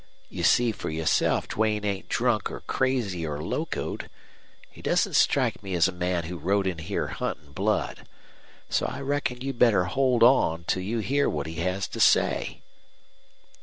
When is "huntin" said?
7.09-7.51